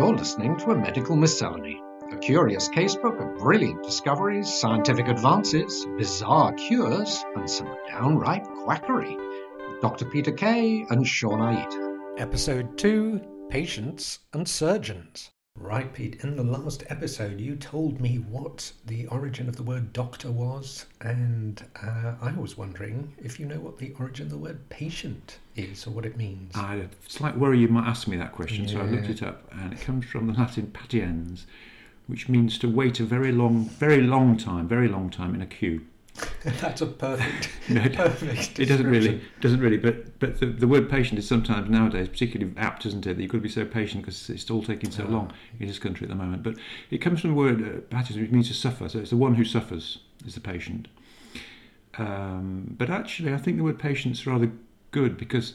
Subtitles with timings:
[0.00, 1.78] You're listening to a medical miscellany,
[2.10, 9.14] a curious casebook of brilliant discoveries, scientific advances, bizarre cures, and some downright quackery.
[9.82, 10.06] Dr.
[10.06, 11.98] Peter Kay and Sean Aita.
[12.16, 13.20] Episode 2
[13.50, 15.32] Patients and Surgeons.
[15.70, 19.92] Right, Pete, in the last episode, you told me what the origin of the word
[19.92, 24.38] doctor was, and uh, I was wondering if you know what the origin of the
[24.38, 26.56] word patient is or what it means.
[26.56, 29.22] I had a slight worry you might ask me that question, so I looked it
[29.22, 31.44] up, and it comes from the Latin patiens,
[32.06, 35.46] which means to wait a very long, very long time, very long time in a
[35.46, 35.82] queue.
[36.60, 40.88] That's a perfect, No, perfect It doesn't really, doesn't really, but but the, the word
[40.90, 43.14] patient is sometimes nowadays particularly apt, isn't it?
[43.16, 45.78] That you've got to be so patient because it's all taking so long in this
[45.78, 46.42] country at the moment.
[46.42, 46.56] But
[46.90, 48.88] it comes from the word uh, which means to suffer.
[48.88, 50.88] So it's the one who suffers is the patient.
[51.98, 54.50] Um, but actually, I think the word patient's rather
[54.90, 55.54] good because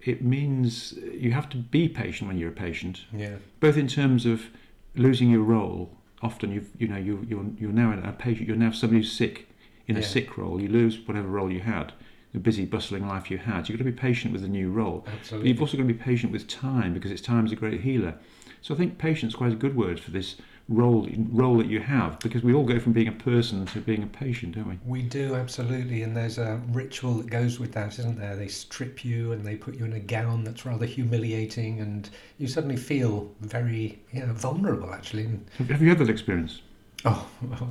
[0.00, 4.26] it means you have to be patient when you're a patient, Yeah, both in terms
[4.26, 4.46] of
[4.94, 5.90] losing your role.
[6.22, 8.48] Often, you've you know you you're you're now a patient.
[8.48, 9.48] You're now somebody who's sick
[9.86, 10.06] in a Yeah.
[10.06, 10.60] sick role.
[10.60, 11.92] You lose whatever role you had,
[12.32, 13.68] the busy, bustling life you had.
[13.68, 15.06] You've got to be patient with the new role.
[15.30, 18.14] But you've also got to be patient with time because it's time's a great healer.
[18.60, 20.36] So I think patience is quite a good word for this
[20.70, 24.02] role role that you have because we all go from being a person to being
[24.02, 24.78] a patient, don't we?
[24.86, 28.34] We do absolutely, and there's a ritual that goes with that, isn't there?
[28.36, 32.48] They strip you and they put you in a gown that's rather humiliating, and you
[32.48, 35.28] suddenly feel very, you know, vulnerable actually.
[35.68, 36.62] Have you had that experience?
[37.04, 37.26] Oh,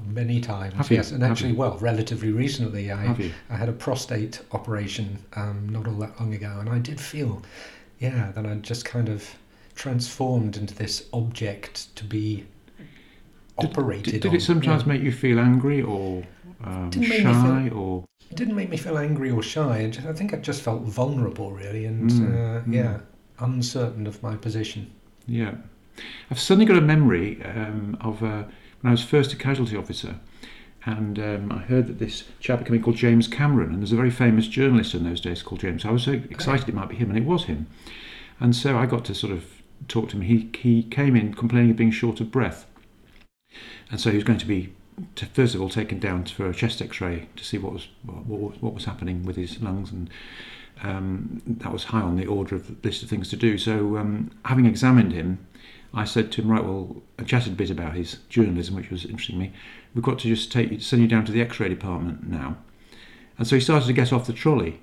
[0.08, 0.98] many times, Have you?
[0.98, 1.12] yes.
[1.12, 6.20] And actually, well, relatively recently, I I had a prostate operation um, not all that
[6.20, 7.42] long ago, and I did feel,
[8.00, 9.36] yeah, that I'd just kind of
[9.76, 12.46] transformed into this object to be
[13.60, 14.36] Did- operated Did, did on.
[14.36, 14.88] it sometimes yeah.
[14.94, 16.24] make you feel angry or
[16.64, 19.92] um, Didn't make me shy or It didn't make me feel angry or shy.
[20.10, 22.74] I think I just felt vulnerable, really, and Mm, uh, mm.
[22.74, 23.00] yeah,
[23.40, 24.92] uncertain of my position.
[25.28, 25.56] Yeah.
[26.32, 28.44] I've suddenly got a memory um, of uh,
[28.84, 30.16] I was first a casualty officer,
[30.86, 33.94] and um, I heard that this chap had come in called James Cameron, and there's
[33.94, 35.86] a very famous journalist in those days called James.
[35.86, 37.68] I was so excited it might be him, and it was him.
[38.40, 39.46] And so I got to sort of
[39.88, 40.24] talk to him.
[40.24, 42.66] He, he came in complaining of being short of breath.
[43.90, 44.74] And so he was going to be,
[45.16, 47.88] to, first of all, taken down for a chest x ray to see what was,
[48.04, 49.92] what, what was happening with his lungs.
[49.92, 50.10] And
[50.84, 53.58] um, that was high on the order of list of things to do.
[53.58, 55.46] So, um, having examined him,
[55.94, 59.06] I said to him, right, well, I chatted a bit about his journalism, which was
[59.06, 59.54] interesting to me.
[59.94, 62.58] We've got to just take you, send you down to the X-ray department now.
[63.38, 64.80] And so he started to get off the trolley.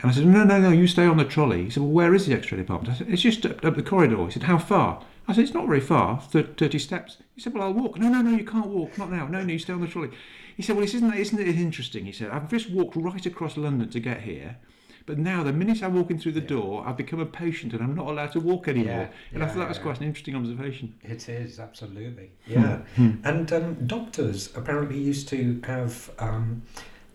[0.00, 1.64] And I said, no, no, no, you stay on the trolley.
[1.64, 2.94] He said, well, where is the X-ray department?
[2.94, 4.24] I said, it's just up, up the corridor.
[4.24, 5.04] He said, how far?
[5.26, 7.18] I said, it's not very far, 30 steps.
[7.34, 7.98] He said, well, I'll walk.
[7.98, 9.26] No, no, no, you can't walk, not now.
[9.26, 10.10] No, no, you stay on the trolley.
[10.56, 12.06] He said, well, isn't, isn't it interesting?
[12.06, 14.56] He said, I've just walked right across London to get here.
[15.08, 17.82] But now, the minute I walk in through the door, I've become a patient and
[17.82, 19.08] I'm not allowed to walk anymore.
[19.08, 20.94] Yeah, and I thought that was quite an interesting observation.
[21.02, 22.80] It is absolutely, yeah.
[22.98, 26.60] and um, doctors apparently used to have, um,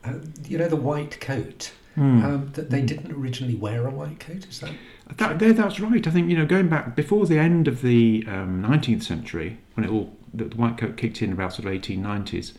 [0.04, 0.14] uh,
[0.48, 1.72] you know, the white coat.
[1.94, 2.26] Hmm.
[2.26, 4.48] Um, that they didn't originally wear a white coat.
[4.48, 4.72] Is that?
[5.18, 6.08] That, there, that's right.
[6.08, 9.86] I think you know, going back before the end of the um, 19th century, when
[9.86, 12.54] it all the, the white coat kicked in about sort of 1890s,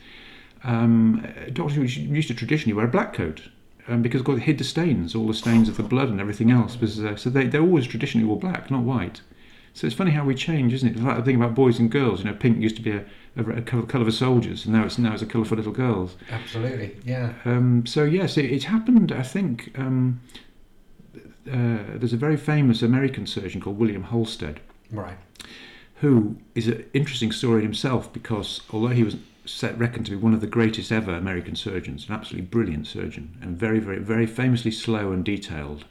[0.62, 3.48] um, uh, doctors used to traditionally wear a black coat
[3.88, 6.80] um, because it hid the stains, all the stains of the blood and everything else.
[6.80, 9.20] Was, uh, so they, they always traditionally all black, not white.
[9.74, 10.92] So it's funny how we change, isn't it?
[10.92, 12.20] It's like the thing about boys and girls.
[12.20, 13.04] You know, pink used to be a,
[13.36, 15.72] a, a colour, colour for soldiers, and now it's now it's a colour for little
[15.72, 16.14] girls.
[16.30, 17.34] Absolutely, yeah.
[17.44, 19.10] Um, so yes, it, it happened.
[19.10, 20.20] I think um,
[21.50, 24.58] uh, there's a very famous American surgeon called William Halsted,
[24.92, 25.16] Right.
[25.96, 30.16] who is an interesting story in himself because although he was set, reckoned to be
[30.16, 34.26] one of the greatest ever American surgeons, an absolutely brilliant surgeon, and very, very, very
[34.26, 35.84] famously slow and detailed.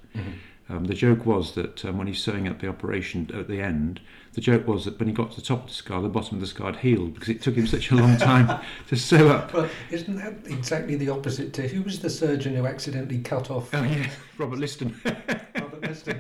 [0.70, 4.00] Um, the joke was that um, when he's sewing up the operation at the end,
[4.34, 6.36] the joke was that when he got to the top of the scar, the bottom
[6.36, 9.30] of the scar had healed because it took him such a long time to sew
[9.30, 9.54] up.
[9.54, 13.70] Well, isn't that exactly the opposite to who was the surgeon who accidentally cut off?
[13.74, 15.00] Oh, yeah, Robert Liston.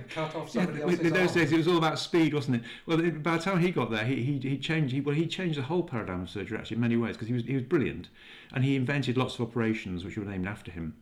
[0.10, 1.40] Cut off Yeah, somebody in those arm.
[1.40, 2.64] days, it was all about speed, wasn't it?
[2.86, 4.94] Well, by the time he got there, he he, he changed.
[4.94, 7.34] He, well, he changed the whole paradigm of surgery actually in many ways because he
[7.34, 8.10] was he was brilliant,
[8.54, 10.96] and he invented lots of operations which were named after him.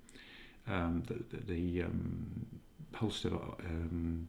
[0.68, 2.46] Um, the the, the um,
[2.94, 4.28] Halsted um,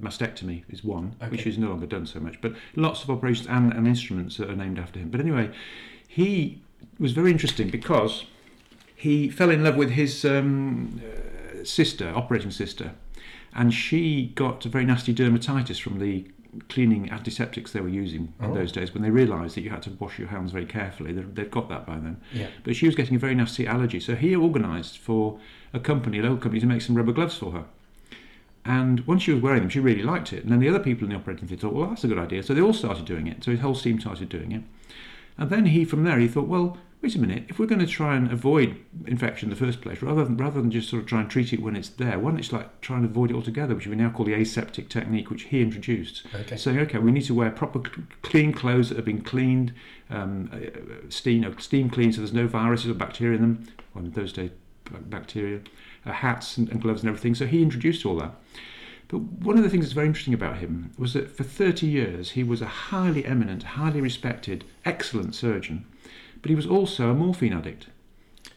[0.00, 3.72] mastectomy is one, which is no longer done so much, but lots of operations and,
[3.72, 5.10] and instruments that are named after him.
[5.10, 5.50] But anyway,
[6.06, 6.62] he
[6.98, 8.24] was very interesting because
[8.94, 12.92] he fell in love with his um, uh, sister, operating sister,
[13.54, 16.26] and she got a very nasty dermatitis from the
[16.68, 18.54] cleaning antiseptics they were using in Oh.
[18.54, 21.12] those days when they realised that you had to wash your hands very carefully.
[21.12, 22.20] They'd, they'd got that by then.
[22.32, 22.48] Yeah.
[22.64, 25.38] But she was getting a very nasty allergy, so he organised for
[25.72, 27.64] a company, a local company, to make some rubber gloves for her.
[28.64, 30.42] And once she was wearing them, she really liked it.
[30.42, 32.42] And then the other people in the operating theatre thought, well, that's a good idea.
[32.42, 33.42] So they all started doing it.
[33.44, 34.62] So his whole team started doing it.
[35.38, 37.86] And then he, from there, he thought, well, wait a minute, if we're going to
[37.86, 38.76] try and avoid
[39.06, 41.52] infection in the first place, rather than rather than just sort of try and treat
[41.52, 43.96] it when it's there, why don't you like try and avoid it altogether, which we
[43.96, 46.26] now call the aseptic technique, which he introduced.
[46.34, 46.56] Okay.
[46.56, 47.80] Saying, okay, we need to wear proper
[48.22, 49.72] clean clothes that have been cleaned,
[50.10, 53.66] um, uh, steam, uh, steam clean, so there's no viruses or bacteria in them.
[53.94, 54.50] Well, in those days,
[54.90, 55.60] bacteria,
[56.04, 57.34] uh, hats and, and gloves and everything.
[57.34, 58.34] So he introduced all that.
[59.08, 62.30] But one of the things that's very interesting about him was that for 30 years
[62.32, 65.84] he was a highly eminent, highly respected, excellent surgeon,
[66.42, 67.86] but he was also a morphine addict.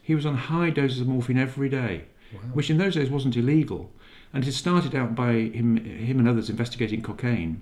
[0.01, 2.39] He was on high doses of morphine every day, Wow.
[2.53, 3.91] which in those days wasn't illegal.
[4.33, 7.61] And it started out by him, him and others investigating cocaine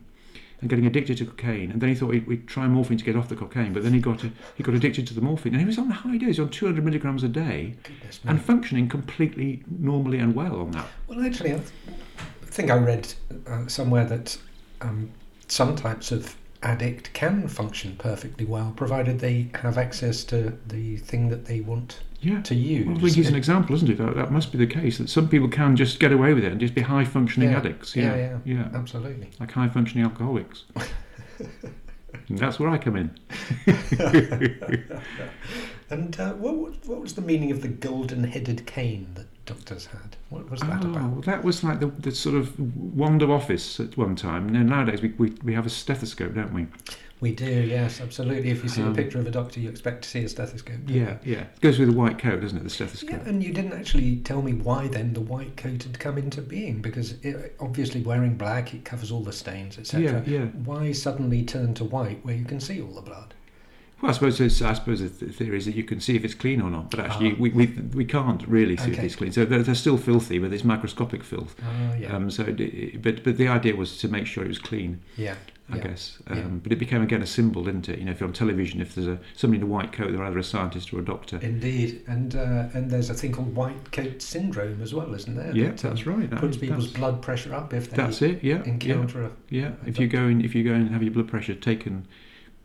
[0.62, 1.70] and getting addicted to cocaine.
[1.72, 3.94] And then he thought he'd, we'd try morphine to get off the cocaine, but then
[3.94, 4.22] he got
[4.56, 5.54] he got addicted to the morphine.
[5.54, 8.30] And he was on high doses, on 200 milligrams a day, Goodness me.
[8.32, 10.88] and functioning completely normally and well on that.
[11.08, 11.60] Well, actually, I
[12.46, 13.14] think I read
[13.48, 14.38] uh, somewhere that
[14.80, 15.10] um,
[15.50, 21.30] some types of addict can function perfectly well, provided they have access to the thing
[21.30, 22.42] that they want Yeah.
[22.44, 22.86] to use.
[22.88, 23.98] Well, I think he's an example, isn't it?
[23.98, 26.52] That, that must be the case that some people can just get away with it
[26.52, 27.58] and just be high functioning Yeah.
[27.58, 27.96] addicts.
[27.96, 28.68] Yeah, Yeah, yeah.
[28.74, 29.30] Absolutely.
[29.40, 30.66] like high functioning alcoholics.
[32.30, 33.12] That's where I come in.
[35.92, 40.16] And uh, what, was- what was the meaning of the golden-headed cane that doctors had?
[40.30, 41.18] What was that about?
[41.18, 42.58] Oh, that was like the, the sort of
[42.96, 44.48] wand of office at one time.
[44.54, 46.68] Then nowadays we, we, we have a stethoscope, don't we?
[47.20, 48.50] We do, yes, absolutely.
[48.50, 50.78] If you see Um, a picture of a doctor, you expect to see a stethoscope.
[50.88, 51.42] Yeah, yeah.
[51.42, 52.64] It goes with a white coat, doesn't it?
[52.64, 53.12] The stethoscope.
[53.12, 56.42] Yeah, and you didn't actually tell me why then the white coat had come into
[56.42, 60.24] being because it, obviously wearing black it covers all the stains etc.
[60.26, 60.46] Yeah, yeah.
[60.66, 63.36] Why suddenly turn to white where you can see all the blood?
[64.02, 66.34] Well, I suppose it's, I suppose the theory is that you can see if it's
[66.34, 67.36] clean or not, but actually Ah.
[67.40, 69.32] we, we, we can't really see if it's clean.
[69.32, 71.56] So they're, they're still filthy, but it's microscopic filth.
[71.62, 74.60] Oh yeah, Um, so, it- but but the idea was to make sure it was
[74.60, 75.02] clean.
[75.18, 75.36] yeah,
[75.72, 75.84] I yeah.
[75.84, 76.18] guess.
[76.28, 76.34] yeah.
[76.40, 78.00] Um, But it became again a symbol, didn't it?
[78.00, 80.24] You know, if you're on television, if there's a somebody in a white coat, they're
[80.26, 81.38] either a scientist or a doctor.
[81.42, 85.56] Indeed, and uh, and there's a thing called white coat syndrome as well, isn't there?
[85.56, 86.30] yeah, That, um, that's right.
[86.30, 88.44] That puts people's blood pressure up if they that's it.
[88.44, 89.72] Yeah, yeah, encounter a yeah.
[89.86, 92.06] If you go in, if you go in and have your blood pressure taken,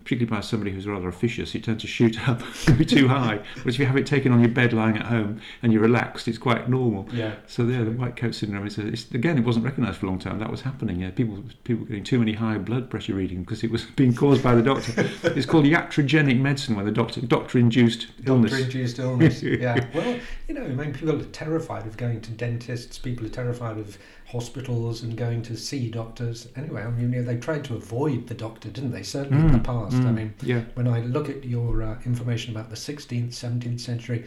[0.07, 3.41] particularly by somebody who's rather officious, you tend to shoot up and be too high.
[3.57, 6.29] Whereas if you have it taken on your bed lying at home and you're relaxed,
[6.29, 7.09] it's quite normal.
[7.13, 7.35] yeah.
[7.49, 10.09] So there, the white coat syndrome is a, it's, again, it wasn't recognised for a
[10.09, 10.39] long time.
[10.39, 11.01] That was happening.
[11.01, 14.15] Yeah, people people were getting too many high blood pressure readings because it was being
[14.15, 14.93] caused by the doctor.
[15.25, 18.53] it's called iatrogenic medicine, where the doctor doctor induced illness.
[18.53, 19.43] Doctor-induced illness.
[19.43, 19.87] yeah.
[19.93, 22.97] Well, you know, I mean, people are terrified of going to dentists.
[22.97, 26.49] People are terrified of hospitals and going to see doctors.
[26.57, 29.03] Anyway, I mean, you know, they tried to avoid the doctor, didn't they?
[29.03, 29.97] Certainly in the Mm, past.
[29.97, 33.81] I mm, mean, yeah, when I look at your uh, information about the 16th, 17th
[33.81, 34.25] century,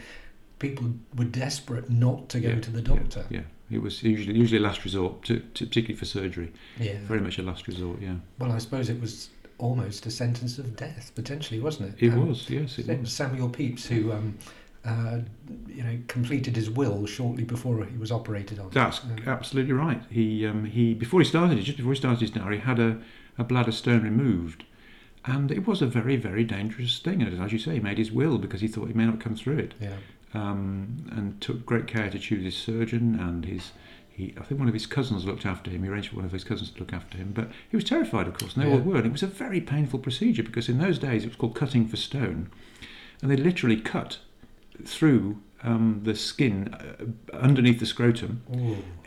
[0.58, 3.26] people were desperate not to go Yeah, to the doctor.
[3.30, 3.42] yeah.
[3.70, 6.52] It was usually usually a last resort, to, to, particularly for surgery.
[6.78, 6.98] Yeah.
[7.06, 8.00] Very much a last resort.
[8.00, 12.06] Yeah, Well, I suppose it was almost a sentence of death, potentially, wasn't it?
[12.06, 12.48] it Um, was.
[12.50, 13.12] Yes, it was.
[13.12, 14.38] Samuel Pepys who, um,
[14.84, 15.18] uh,
[15.68, 18.70] you know, completed his will shortly before he was operated on.
[18.70, 20.02] That's Uh, absolutely right.
[20.10, 22.98] He um, he before he started it, just before he started his diary, had a,
[23.36, 24.64] a bladder stone removed,
[25.24, 27.22] and it was a very very dangerous thing.
[27.22, 29.34] And as you say, he made his will because he thought he may not come
[29.36, 29.74] through it.
[29.80, 29.96] yeah.
[30.32, 33.72] um, and took great care to choose his surgeon and his.
[34.08, 35.82] He, I think one of his cousins looked after him.
[35.82, 38.26] He arranged for one of his cousins to look after him, but he was terrified,
[38.28, 38.84] of course, and they all Yeah.
[38.84, 38.96] were.
[38.98, 41.86] And it was a very painful procedure because in those days it was called cutting
[41.88, 42.48] for stone,
[43.22, 44.18] and they literally cut
[44.86, 48.42] through um, the skin uh, underneath the scrotum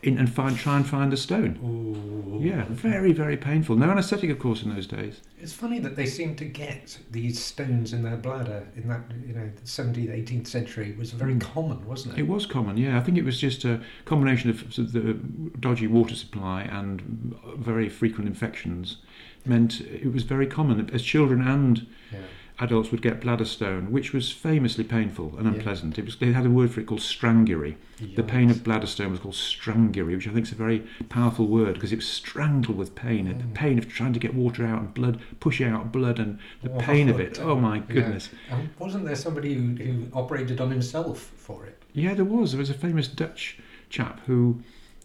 [0.04, 1.58] in, and find try and find the stone.
[1.64, 2.40] Ooh.
[2.44, 3.76] Yeah, very very painful.
[3.76, 5.22] No anaesthetic, of course, in those days.
[5.40, 9.34] It's funny that they seem to get these stones in their bladder in that, you
[9.34, 11.42] know, the 17th, 18th century was very Mm.
[11.42, 12.22] common, wasn't it?
[12.22, 12.98] It was common, yeah.
[12.98, 15.14] I think it was just a combination of of the
[15.60, 18.98] dodgy water supply and very frequent infections
[19.46, 22.20] meant it was very common as children and yeah.
[22.60, 25.54] Adults would get bladder stone, which was famously painful and Yeah.
[25.54, 25.98] unpleasant.
[25.98, 27.76] It was they had a word for it called strangury.
[28.16, 31.48] The pain of bladder stone was called strangury, which I think is a very powerful
[31.48, 33.28] word because it was strangled with pain.
[33.28, 33.54] and The Mm.
[33.54, 36.80] pain of trying to get water out and blood, push out blood, and the Oh,
[36.80, 37.40] pain of it.
[37.42, 37.84] Oh my yeah.
[37.88, 38.30] goodness!
[38.52, 41.82] Um, wasn't there somebody who, who operated on himself for it?
[41.94, 42.52] Yeah, there was.
[42.52, 43.58] There was a famous Dutch
[43.90, 44.60] chap who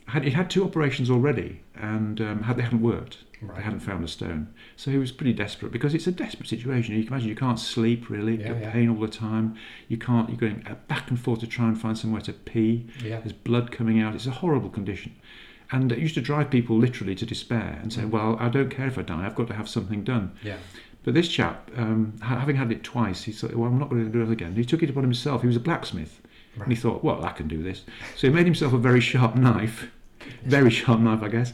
[0.07, 3.19] had he had two operations already, and um, had they hadn't worked.
[3.41, 6.97] They hadn't found a stone, so he was pretty desperate because it's a desperate situation.
[6.97, 8.73] You can imagine you can't sleep really, Yeah, you're yeah.
[8.73, 9.55] pain all the time.
[9.87, 10.29] You can't.
[10.29, 12.87] You're going back and forth to try and find somewhere to pee.
[13.03, 13.21] Yeah.
[13.21, 14.15] There's blood coming out.
[14.17, 15.15] It's a horrible condition,
[15.71, 18.11] and it used to drive people literally to despair and say, Mm.
[18.11, 19.25] "Well, I don't care if I die.
[19.25, 20.57] I've got to have something done." Yeah.
[21.05, 24.11] But this chap, um, having had it twice, he thought, "Well, I'm not going to
[24.11, 25.43] do it again." He took it upon himself.
[25.43, 26.21] He was a blacksmith.
[26.61, 27.83] And he thought, well, I can do this.
[28.17, 29.93] So he made himself a very sharp knife
[30.45, 31.53] very sharp knife, I guess.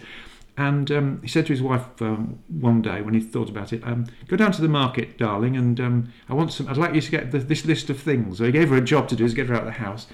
[0.56, 3.82] And um, he said to his wife um, one day when he thought about it,
[3.84, 6.68] um, "Go down to the market, darling, and um, I want some.
[6.68, 8.80] I'd like you to get the, this list of things." So he gave her a
[8.80, 10.06] job to do, is get her out of the house,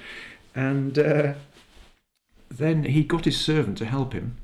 [0.54, 1.34] and uh,
[2.50, 4.38] then he got his servant to help him,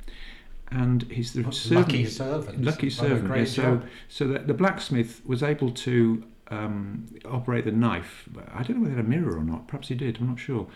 [0.71, 2.63] and his the servant, lucky servant.
[2.63, 3.35] lucky servant.
[3.35, 3.87] yeah, so job.
[4.11, 8.29] so that the blacksmith was able to um, operate the knife.
[8.53, 9.67] I don't know whether he had a mirror or not.
[9.67, 10.19] Perhaps he did.
[10.21, 10.67] I'm not sure.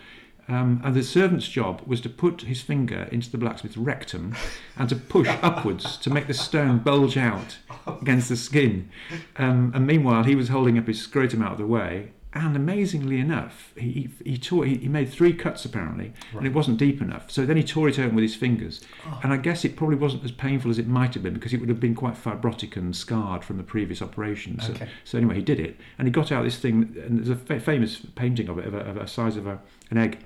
[0.47, 4.35] Um, and the servant's job was to put his finger into the blacksmith's rectum
[4.77, 7.57] and to push upwards to make the stone bulge out
[7.87, 8.89] against the skin.
[9.37, 12.11] Um, and meanwhile, he was holding up his scrotum out of the way.
[12.33, 16.77] And amazingly enough, he, he, tore, he, he made three cuts apparently, and it wasn't
[16.77, 17.29] deep enough.
[17.29, 18.79] So then he tore it open with his fingers.
[19.21, 21.59] And I guess it probably wasn't as painful as it might have been because it
[21.59, 24.61] would have been quite fibrotic and scarred from the previous operation.
[24.61, 24.87] So, Okay.
[25.03, 26.95] so anyway, he did it, and he got out this thing.
[27.05, 29.59] And there's a fa- famous painting of it, of a, of a size of a,
[29.89, 30.19] an egg,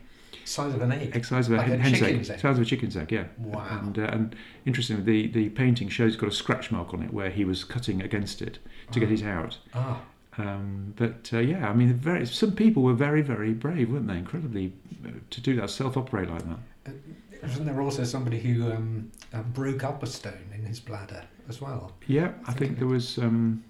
[0.45, 1.15] Size of an egg.
[1.15, 2.39] egg size of a Like a hen- hen's egg, egg.
[2.39, 3.25] size of a chicken's egg, yeah.
[3.37, 3.67] Wow.
[3.83, 4.35] And uh, and
[4.65, 7.63] interestingly, the the painting shows it's got a scratch mark on it where he was
[7.63, 8.59] cutting against it
[8.91, 9.57] to get it out.
[9.73, 10.01] Ah,
[10.37, 14.17] Um, but uh, yeah, I mean, very, some people were very, very brave, weren't they?
[14.17, 14.73] Incredibly
[15.05, 16.93] uh, to do that, self-operate like that.
[17.41, 21.59] wasn't there also somebody who um, uh, broke up a stone in his bladder as
[21.61, 21.91] well?
[22.07, 23.63] Yeah, I think there was um,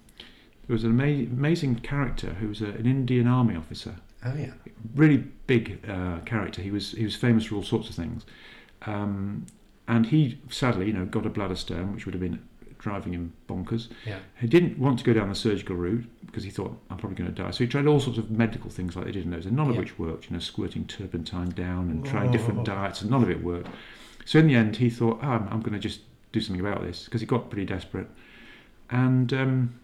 [0.66, 3.94] there was an ama- amazing character who was a, an Indian Army officer,
[4.26, 4.52] Oh yeah.
[4.94, 6.60] really big uh, character.
[6.62, 8.24] He was he was famous for all sorts of things,
[8.86, 9.46] um,
[9.88, 12.40] and he sadly, you know, got a bladder stone, which would have been
[12.78, 13.88] driving him bonkers.
[14.04, 14.18] Yeah.
[14.40, 17.32] He didn't want to go down the surgical route because he thought I'm probably going
[17.34, 17.50] to die.
[17.50, 19.68] So he tried all sorts of medical things like they did in those, and none
[19.68, 19.80] of Yeah.
[19.80, 20.26] which worked.
[20.28, 22.32] You know, squirting turpentine down and trying Oh.
[22.32, 23.68] different diets, and none of it worked.
[24.24, 26.00] So in the end, he thought, oh, I'm, I'm going to just
[26.32, 28.08] do something about this because he got pretty desperate,
[28.90, 29.74] and um,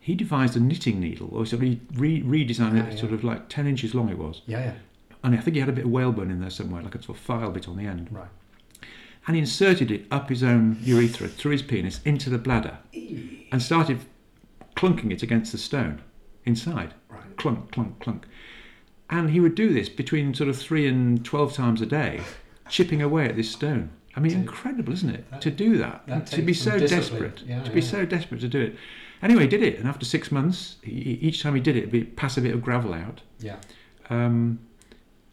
[0.00, 3.00] he devised a knitting needle, or of he re- redesigned Ah, it, yeah.
[3.00, 4.74] sort of like ten inches long it was, Yeah, yeah.
[5.22, 7.18] and I think he had a bit of whalebone in there somewhere, like a sort
[7.18, 8.28] of file bit on the end, Right.
[9.26, 12.78] and he inserted it up his own urethra through his penis into the bladder
[13.52, 14.00] and started
[14.74, 16.00] clunking it against the stone
[16.46, 16.94] inside.
[17.10, 17.36] Right.
[17.36, 18.26] Clunk, clunk, clunk.
[19.10, 22.20] And he would do this between sort of three and 12 times a day,
[22.70, 23.90] chipping away at this stone.
[24.16, 25.30] I mean, To- incredible, isn't it?
[25.30, 27.86] that- to do that, that to be so desperate, Yeah, to be yeah.
[27.86, 28.76] so desperate to do it.
[29.22, 32.16] Anyway, he did it, and after six months, he, each time he did it, it'd
[32.16, 33.20] pass a bit of gravel out.
[33.38, 33.56] Yeah.
[34.08, 34.60] Um,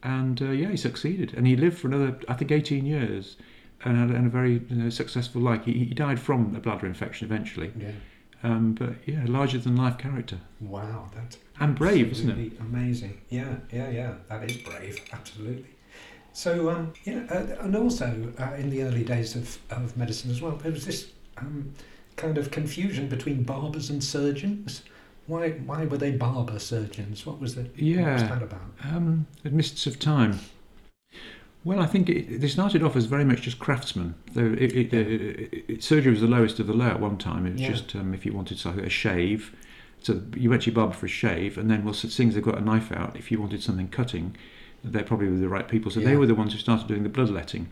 [0.03, 3.37] and uh, yeah, he succeeded, and he lived for another, I think, 18 years,
[3.85, 5.63] and had and a very you know, successful life.
[5.65, 7.91] He, he died from a bladder infection eventually, Yeah.
[8.43, 12.53] um, but yeah, larger than life character Wow, that's and brave, isn't it?
[12.59, 13.21] amazing.
[13.29, 14.13] Yeah, yeah, yeah.
[14.29, 14.99] That is brave.
[15.13, 15.65] Absolutely.
[16.33, 20.39] So, um, yeah, uh, and also uh, in the early days of, of medicine as
[20.41, 21.73] well, there was this um,
[22.17, 24.81] kind of confusion between barbers and surgeons.
[25.27, 27.25] Why, why were they barber surgeons?
[27.25, 28.27] What was the what was Yeah.
[28.27, 28.61] that about?
[28.83, 30.39] Um, the mists of time.
[31.63, 34.15] Well, I think it, they started off as very much just craftsmen.
[34.33, 37.45] Though it, it, surgery was the lowest of the low at one time.
[37.45, 37.71] It was Yeah.
[37.71, 39.53] just um, if you wanted like a shave,
[40.01, 42.41] so you went to your barber for a shave, and then well, so things they
[42.41, 43.17] got a knife out.
[43.17, 44.35] If you wanted something cutting,
[44.83, 45.91] they're probably the right people.
[45.91, 46.07] So Yeah.
[46.07, 47.67] they were the ones who started doing the bloodletting.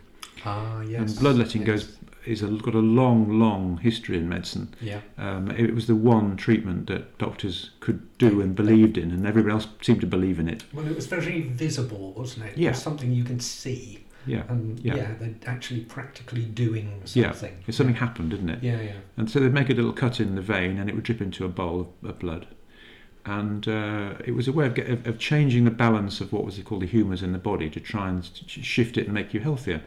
[0.45, 0.99] Ah, yes.
[1.11, 1.83] and bloodletting yes.
[1.83, 4.73] goes is a, got a long, long history in medicine.
[4.81, 5.01] Yeah.
[5.17, 9.53] Um, it was the one treatment that doctors could do and believed in, and everybody
[9.53, 10.63] else seemed to believe in it.
[10.73, 12.53] Well, it was very visible, wasn't it?
[12.53, 12.69] It Yeah.
[12.71, 13.99] was something you can see.
[14.27, 14.95] Yeah, And Yeah.
[14.95, 17.21] yeah, they're actually practically doing something.
[17.21, 17.31] Yeah.
[17.33, 17.57] something.
[17.67, 18.63] if something happened, didn't it?
[18.63, 18.93] Yeah, yeah.
[19.17, 21.45] And so they'd make a little cut in the vein, and it would drip into
[21.45, 22.47] a bowl of, blood.
[23.27, 26.43] And uh, it was a way of, get, of, of changing the balance of what
[26.43, 29.31] was called the humours in the body to try and sh- shift it and make
[29.33, 29.81] you healthier.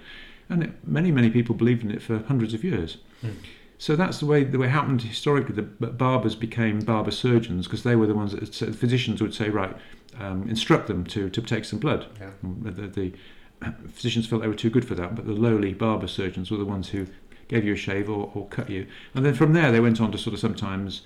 [0.50, 2.98] And it, many, many people believed in it for hundreds of years.
[3.24, 3.34] Mm.
[3.80, 5.54] So that's the way the way it happened historically.
[5.54, 9.50] The barbers became barber surgeons because they were the ones that so physicians would say,
[9.50, 9.76] right,
[10.18, 12.06] um, instruct them to, to take some blood.
[12.20, 12.30] Yeah.
[12.42, 13.12] The, the
[13.92, 16.64] physicians felt they were too good for that, but the lowly barber surgeons were the
[16.64, 17.06] ones who
[17.46, 18.86] gave you a shave or, or cut you.
[19.14, 21.02] And then from there, they went on to sort of sometimes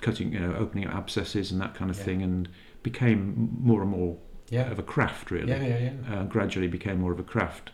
[0.00, 2.04] cutting, you know, opening up abscesses and that kind of Yeah.
[2.04, 2.48] thing, and
[2.82, 4.16] became more and more
[4.50, 4.70] Yeah.
[4.70, 5.48] of a craft, really.
[5.50, 6.14] Yeah, yeah, yeah.
[6.20, 7.70] Uh, gradually became more of a craft.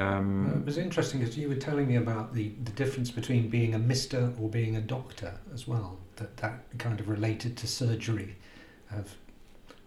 [0.00, 3.74] Um, it was interesting because you were telling me about the, the difference between being
[3.74, 5.98] a mister or being a doctor as well.
[6.16, 8.36] That that kind of related to surgery,
[8.90, 9.16] of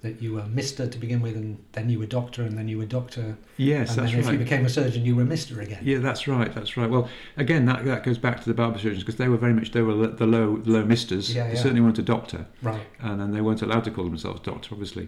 [0.01, 2.77] that you were mister to begin with, and then you were doctor, and then you
[2.77, 4.33] were doctor, yes, and that's then if right.
[4.33, 5.79] you became a surgeon, you were mister again.
[5.83, 6.53] Yeah, that's right.
[6.53, 6.89] That's right.
[6.89, 9.71] Well, again, that that goes back to the barber surgeons because they were very much
[9.71, 11.33] they were the low low misters.
[11.33, 11.59] Yeah, They yeah.
[11.59, 12.81] certainly weren't a doctor, Right.
[12.99, 15.07] and then they weren't allowed to call themselves doctor, obviously.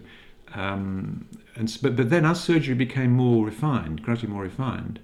[0.54, 5.00] Um, and but but then as surgery became more refined, gradually more refined,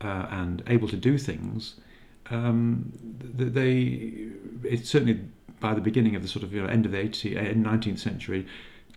[0.00, 1.76] uh, and able to do things,
[2.30, 2.92] um,
[3.34, 4.28] they
[4.64, 5.20] it's certainly
[5.60, 7.98] by the beginning of the sort of you know, end of the 18th, uh, 19th
[7.98, 8.46] century,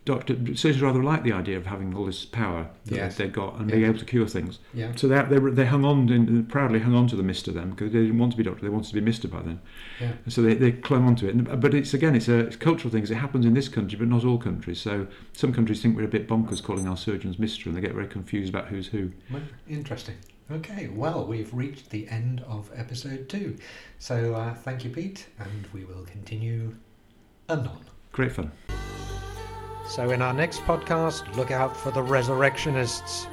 [0.06, 3.16] doctor surgeons rather like the idea of having all this power that Yes.
[3.16, 4.60] they've got and being able to cure things.
[4.74, 4.94] Yeah.
[4.96, 7.92] So they they, they hung on and proudly hung on to the Mister then because
[7.94, 9.62] they didn't want to be doctor; they wanted to be Mister by then.
[10.02, 10.12] Yeah.
[10.26, 11.36] And so they, they clung on to it.
[11.36, 13.04] And- But it's again, it's a it's cultural thing.
[13.04, 14.80] It happens in this country, but not all countries.
[14.82, 17.94] So some countries think we're a bit bonkers calling our surgeons Mister, and they get
[17.94, 19.12] very confused about who's who.
[19.70, 20.16] Interesting.
[20.52, 23.56] Okay, well, we've reached the end of episode two.
[24.00, 26.76] So uh, thank you, Pete, and we will continue
[27.48, 27.80] anon.
[28.12, 28.52] Great fun.
[29.86, 33.28] So, in our next podcast, look out for the resurrectionists.